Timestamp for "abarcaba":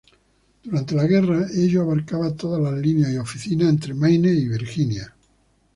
1.83-2.33